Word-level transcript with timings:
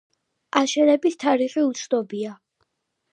აშენების 0.61 1.19
თარიღი 1.23 1.65
უცნობია. 1.65 2.33